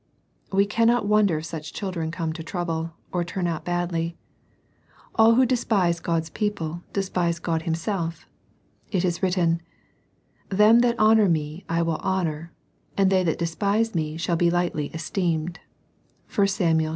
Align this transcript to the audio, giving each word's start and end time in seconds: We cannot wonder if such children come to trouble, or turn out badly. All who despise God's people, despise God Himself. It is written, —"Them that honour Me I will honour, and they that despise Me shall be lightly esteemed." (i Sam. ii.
We 0.51 0.65
cannot 0.65 1.05
wonder 1.07 1.37
if 1.37 1.45
such 1.45 1.73
children 1.73 2.09
come 2.09 2.33
to 2.33 2.41
trouble, 2.41 2.93
or 3.11 3.23
turn 3.23 3.45
out 3.45 3.63
badly. 3.63 4.17
All 5.13 5.35
who 5.35 5.45
despise 5.45 5.99
God's 5.99 6.31
people, 6.31 6.81
despise 6.91 7.37
God 7.37 7.61
Himself. 7.69 8.25
It 8.91 9.05
is 9.05 9.21
written, 9.21 9.61
—"Them 10.61 10.79
that 10.79 10.97
honour 10.97 11.29
Me 11.29 11.65
I 11.69 11.83
will 11.83 11.97
honour, 11.97 12.51
and 12.97 13.11
they 13.11 13.23
that 13.23 13.37
despise 13.37 13.93
Me 13.93 14.17
shall 14.17 14.35
be 14.35 14.49
lightly 14.49 14.87
esteemed." 14.87 15.59
(i 16.35 16.45
Sam. 16.47 16.81
ii. 16.81 16.89